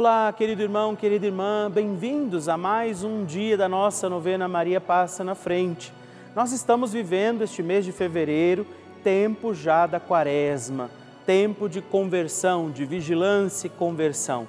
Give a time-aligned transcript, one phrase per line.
[0.00, 5.24] Olá, querido irmão, querida irmã, bem-vindos a mais um dia da nossa novena Maria Passa
[5.24, 5.92] na Frente.
[6.36, 8.64] Nós estamos vivendo este mês de fevereiro,
[9.02, 10.88] tempo já da quaresma,
[11.26, 14.46] tempo de conversão, de vigilância e conversão.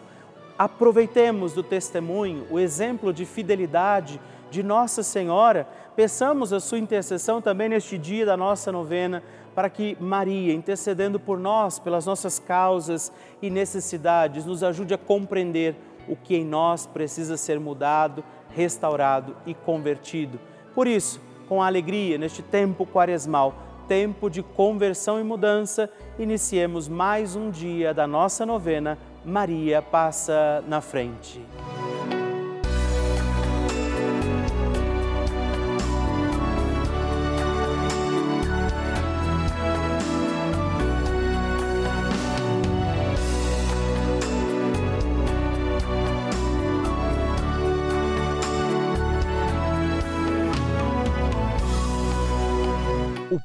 [0.55, 4.21] Aproveitemos do testemunho, o exemplo de fidelidade
[4.51, 9.23] de Nossa Senhora, peçamos a sua intercessão também neste dia da nossa novena,
[9.59, 13.11] para que Maria, intercedendo por nós, pelas nossas causas
[13.41, 15.75] e necessidades, nos ajude a compreender
[16.07, 20.39] o que em nós precisa ser mudado, restaurado e convertido.
[20.73, 21.19] Por isso,
[21.49, 23.53] com alegria, neste tempo quaresmal,
[23.85, 28.97] tempo de conversão e mudança, iniciemos mais um dia da nossa novena.
[29.25, 31.45] Maria passa na frente.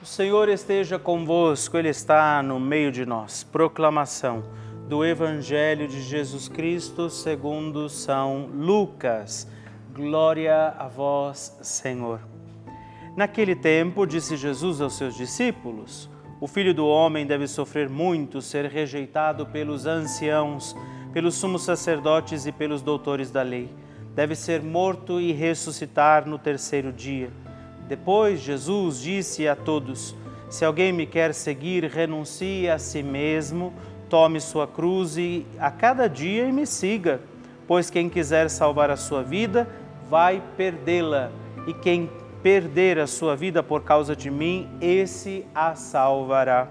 [0.00, 3.42] O Senhor esteja convosco, Ele está no meio de nós.
[3.42, 4.44] Proclamação
[4.88, 9.48] do Evangelho de Jesus Cristo segundo São Lucas.
[9.92, 12.20] Glória a vós, Senhor.
[13.16, 16.08] Naquele tempo, disse Jesus aos seus discípulos:
[16.40, 20.76] O filho do homem deve sofrer muito, ser rejeitado pelos anciãos
[21.12, 23.68] pelos sumos sacerdotes e pelos doutores da lei.
[24.14, 27.32] Deve ser morto e ressuscitar no terceiro dia.
[27.88, 30.14] Depois, Jesus disse a todos:
[30.50, 33.72] Se alguém me quer seguir, renuncie a si mesmo,
[34.10, 37.20] tome sua cruz e a cada dia e me siga.
[37.66, 39.66] Pois quem quiser salvar a sua vida,
[40.08, 41.30] vai perdê-la,
[41.66, 42.10] e quem
[42.42, 46.68] perder a sua vida por causa de mim, esse a salvará.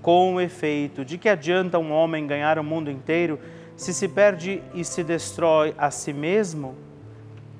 [0.00, 3.38] Com efeito, de que adianta um homem ganhar o mundo inteiro
[3.76, 6.76] se se perde e se destrói a si mesmo?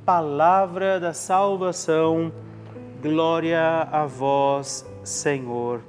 [0.05, 2.33] Palavra da salvação,
[3.07, 5.81] glória a vós, Senhor.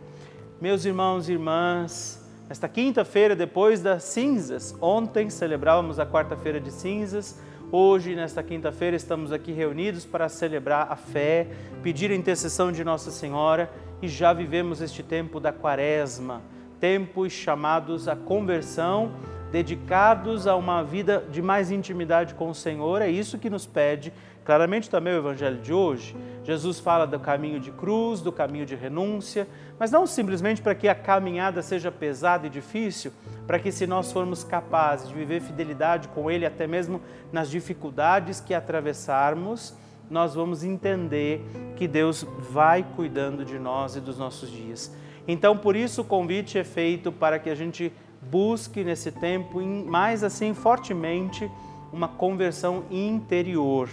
[0.61, 7.39] Meus irmãos e irmãs, esta quinta-feira, depois das cinzas, ontem celebrávamos a quarta-feira de cinzas,
[7.69, 11.47] Hoje, nesta quinta-feira, estamos aqui reunidos para celebrar a fé,
[11.83, 13.69] pedir a intercessão de Nossa Senhora
[14.01, 16.41] e já vivemos este tempo da Quaresma,
[16.79, 19.11] tempos chamados à conversão,
[19.51, 23.01] dedicados a uma vida de mais intimidade com o Senhor.
[23.01, 24.13] É isso que nos pede
[24.47, 26.15] claramente também o Evangelho de hoje.
[26.45, 29.45] Jesus fala do caminho de cruz, do caminho de renúncia,
[29.77, 33.11] mas não simplesmente para que a caminhada seja pesada e difícil,
[33.45, 38.39] para que, se nós formos capazes de viver fidelidade com Ele, até mesmo nas dificuldades
[38.39, 39.75] que atravessarmos,
[40.09, 44.95] nós vamos entender que Deus vai cuidando de nós e dos nossos dias.
[45.27, 50.23] Então, por isso, o convite é feito para que a gente busque nesse tempo, mais
[50.23, 51.51] assim, fortemente,
[51.91, 53.89] uma conversão interior.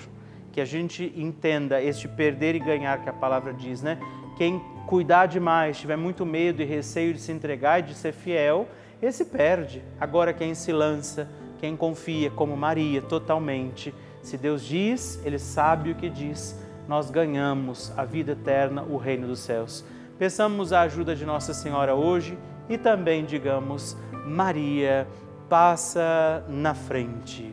[0.55, 3.99] Que a gente entenda este perder e ganhar que a palavra diz, né?
[4.37, 8.69] Quem cuidar demais, tiver muito medo e receio de se entregar e de ser fiel,
[9.03, 9.83] esse perde.
[10.01, 13.93] Agora, quem se lança, quem confia, como Maria, totalmente.
[14.23, 16.57] Se Deus diz, Ele sabe o que diz,
[16.87, 19.85] nós ganhamos a vida eterna, o reino dos céus.
[20.21, 25.09] Peçamos a ajuda de Nossa Senhora hoje e também digamos: Maria,
[25.49, 27.53] passa na frente.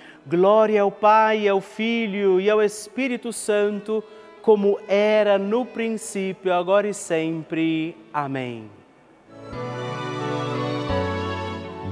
[0.25, 4.03] Glória ao Pai, ao Filho e ao Espírito Santo,
[4.41, 7.97] como era no princípio, agora e sempre.
[8.13, 8.69] Amém.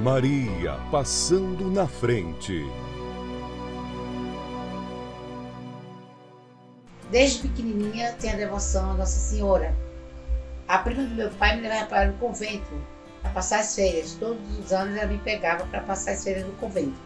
[0.02, 2.66] Maria passando na frente.
[7.10, 9.76] Desde pequenininha tenho a devoção a Nossa Senhora.
[10.68, 12.80] A prima do meu pai me levava para o convento
[13.24, 14.14] para passar as férias.
[14.20, 16.98] Todos os anos ela me pegava para passar as férias no convento.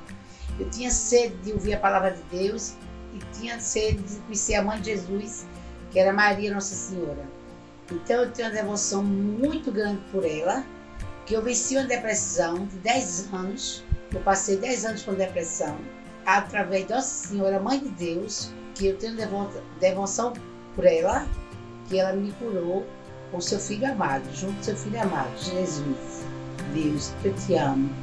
[0.59, 2.75] Eu tinha sede de ouvir a palavra de Deus
[3.13, 5.45] e tinha sede de conhecer a mãe de Jesus,
[5.91, 7.25] que era Maria Nossa Senhora.
[7.91, 10.63] Então eu tenho uma devoção muito grande por ela
[11.25, 13.83] que eu venci uma depressão de 10 anos.
[14.13, 15.77] Eu passei 10 anos com depressão,
[16.25, 19.15] através de Nossa Senhora, Mãe de Deus, que eu tenho
[19.79, 20.33] devoção
[20.75, 21.27] por ela,
[21.87, 22.85] que ela me curou
[23.31, 26.23] com seu Filho amado, junto ao seu Filho amado, Jesus.
[26.73, 28.02] Deus, eu te amo.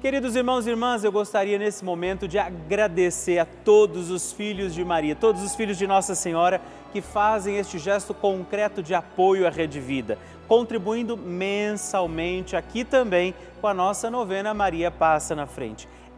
[0.00, 4.82] Queridos irmãos e irmãs, eu gostaria nesse momento de agradecer a todos os filhos de
[4.82, 6.58] Maria, todos os filhos de Nossa Senhora
[6.90, 10.16] que fazem este gesto concreto de apoio à Rede Vida,
[10.48, 15.86] contribuindo mensalmente aqui também com a nossa novena Maria Passa na Frente.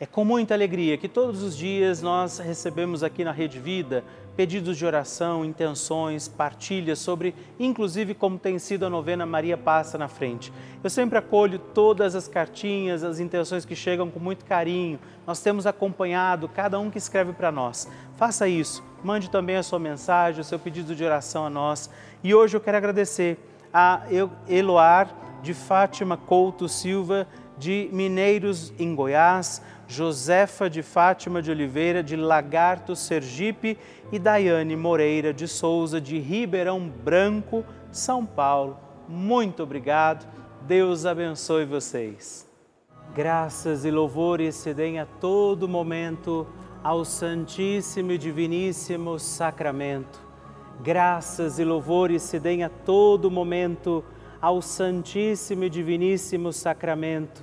[0.00, 4.04] É com muita alegria que todos os dias nós recebemos aqui na Rede Vida
[4.36, 10.06] pedidos de oração, intenções, partilhas sobre, inclusive, como tem sido a novena Maria Passa na
[10.06, 10.52] Frente.
[10.84, 15.00] Eu sempre acolho todas as cartinhas, as intenções que chegam com muito carinho.
[15.26, 17.88] Nós temos acompanhado cada um que escreve para nós.
[18.16, 18.84] Faça isso.
[19.02, 21.90] Mande também a sua mensagem, o seu pedido de oração a nós.
[22.22, 23.36] E hoje eu quero agradecer
[23.74, 24.02] a
[24.48, 27.26] Eloar de Fátima Couto Silva,
[27.58, 33.78] de Mineiros, em Goiás, Josefa de Fátima de Oliveira, de Lagarto, Sergipe,
[34.12, 38.78] e Daiane Moreira de Souza, de Ribeirão Branco, São Paulo.
[39.08, 40.28] Muito obrigado.
[40.66, 42.46] Deus abençoe vocês.
[43.14, 46.46] Graças e louvores se deem a todo momento
[46.84, 50.20] ao Santíssimo e Diviníssimo Sacramento.
[50.82, 54.04] Graças e louvores se deem a todo momento
[54.40, 57.42] ao Santíssimo e Diviníssimo Sacramento.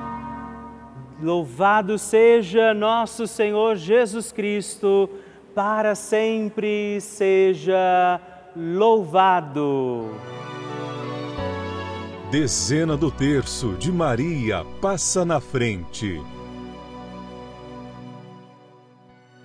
[1.21, 5.07] Louvado seja nosso Senhor Jesus Cristo,
[5.53, 8.19] para sempre seja
[8.55, 10.09] louvado.
[12.31, 16.19] Dezena do terço de Maria passa na frente.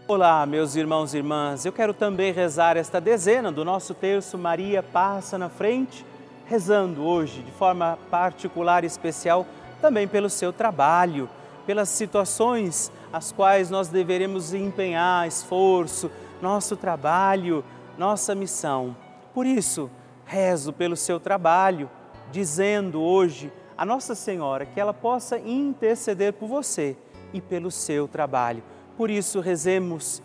[0.09, 1.67] Olá, meus irmãos e irmãs.
[1.67, 6.07] Eu quero também rezar esta dezena do nosso terço Maria passa na frente,
[6.47, 9.47] rezando hoje de forma particular e especial
[9.83, 11.29] também pelo seu trabalho,
[11.67, 17.65] pelas situações as quais nós deveremos empenhar esforço, nosso trabalho,
[17.99, 18.97] nossa missão.
[19.35, 19.91] Por isso,
[20.25, 21.91] rezo pelo seu trabalho,
[22.31, 26.97] dizendo hoje a Nossa Senhora que ela possa interceder por você
[27.33, 28.63] e pelo seu trabalho
[28.97, 30.23] por isso, rezemos,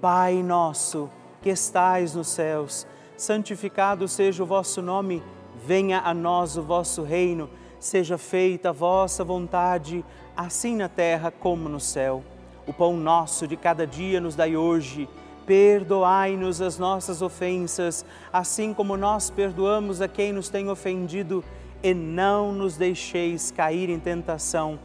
[0.00, 1.10] Pai nosso
[1.42, 5.22] que estais nos céus, santificado seja o vosso nome,
[5.66, 7.48] venha a nós o vosso reino,
[7.84, 10.02] seja feita a vossa vontade,
[10.34, 12.24] assim na terra como no céu.
[12.66, 15.06] O pão nosso de cada dia nos dai hoje.
[15.44, 21.44] Perdoai-nos as nossas ofensas, assim como nós perdoamos a quem nos tem ofendido,
[21.82, 24.78] e não nos deixeis cair em tentação,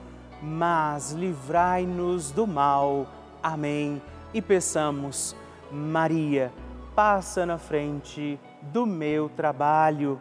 [0.44, 3.08] mas livrai-nos do mal.
[3.42, 4.02] Amém.
[4.34, 5.34] E peçamos,
[5.72, 6.52] Maria,
[6.94, 10.20] passa na frente do meu trabalho.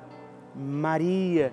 [0.54, 1.52] Maria,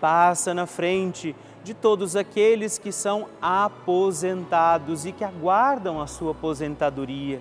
[0.00, 7.40] passa na frente de todos aqueles que são aposentados e que aguardam a sua aposentadoria.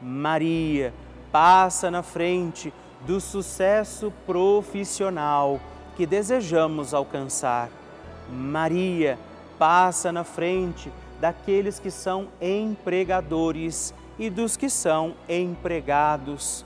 [0.00, 0.94] Maria
[1.30, 2.72] passa na frente
[3.06, 5.60] do sucesso profissional
[5.96, 7.68] que desejamos alcançar.
[8.30, 9.18] Maria
[9.58, 10.90] passa na frente
[11.20, 16.64] daqueles que são empregadores e dos que são empregados.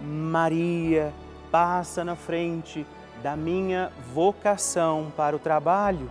[0.00, 1.12] Maria
[1.50, 2.86] passa na frente
[3.22, 6.10] da minha vocação para o trabalho.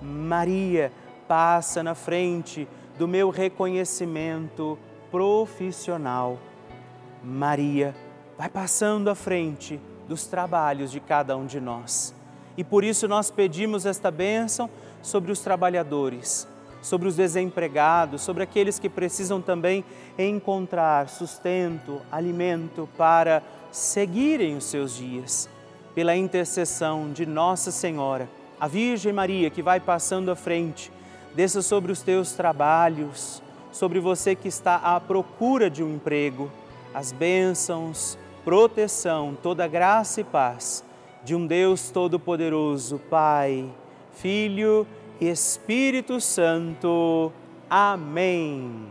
[0.00, 0.92] Maria
[1.26, 4.78] passa na frente do meu reconhecimento
[5.10, 6.38] profissional.
[7.22, 7.94] Maria
[8.36, 12.14] vai passando à frente dos trabalhos de cada um de nós.
[12.56, 14.68] E por isso nós pedimos esta bênção
[15.00, 16.46] sobre os trabalhadores
[16.82, 19.84] sobre os desempregados, sobre aqueles que precisam também
[20.18, 25.48] encontrar sustento, alimento para seguirem os seus dias.
[25.94, 28.28] Pela intercessão de Nossa Senhora,
[28.58, 30.90] a Virgem Maria que vai passando à frente,
[31.34, 36.50] desça sobre os teus trabalhos, sobre você que está à procura de um emprego,
[36.94, 40.84] as bênçãos, proteção, toda graça e paz
[41.24, 43.68] de um Deus Todo-Poderoso, Pai,
[44.12, 44.86] Filho
[45.20, 47.32] e Espírito Santo.
[47.70, 48.90] Amém.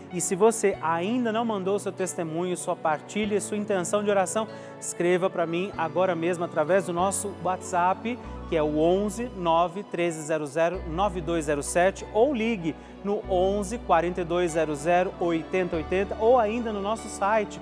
[0.13, 4.47] E se você ainda não mandou seu testemunho, sua partilha, sua intenção de oração,
[4.79, 8.19] escreva para mim agora mesmo através do nosso WhatsApp,
[8.49, 10.55] que é o 11 9 1300
[10.87, 14.85] 9207 ou ligue no 11 4200
[15.19, 17.61] 8080 ou ainda no nosso site